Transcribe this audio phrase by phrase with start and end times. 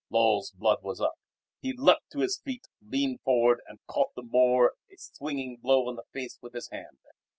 [0.09, 1.13] Lull's blood was up.
[1.59, 5.95] He leapt to his feet, leaned forward, and caught the Moor a swinging blow on
[5.95, 6.97] the face with his hand.